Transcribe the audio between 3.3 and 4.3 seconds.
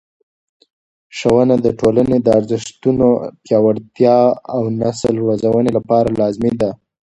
پیاوړتیا